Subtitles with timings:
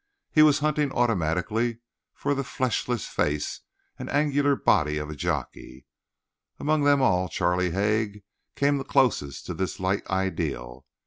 [0.31, 1.77] He was hunting automatically
[2.15, 3.61] for the fleshless face
[3.99, 5.85] and angular body of a jockey;
[6.59, 8.23] among them all Charlie Haig
[8.55, 10.87] came the closest to this light ideal.